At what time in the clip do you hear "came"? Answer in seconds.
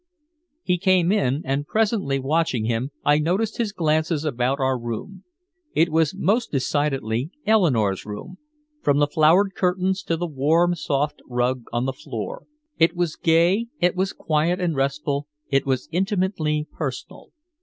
0.79-1.11